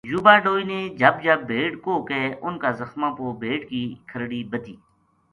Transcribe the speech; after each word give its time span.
یوبا 0.13 0.33
ڈوئی 0.43 0.63
نے 0.71 0.79
جھب 0.99 1.15
جھب 1.23 1.39
بھیڈ 1.49 1.71
کوہ 1.83 1.99
کے 2.07 2.21
اُنھ 2.43 2.59
کا 2.61 2.69
زخماں 2.79 3.11
پو 3.17 3.25
بھیڈ 3.41 3.61
کی 3.71 3.81
کھرڑی 4.09 4.41
بَدھی 4.51 4.75